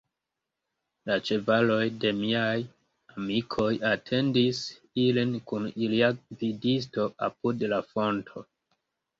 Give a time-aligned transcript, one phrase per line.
[1.09, 2.55] La ĉevaloj de miaj
[3.15, 4.63] amikoj atendis
[5.05, 8.49] ilin kun ilia gvidisto apud la fonto.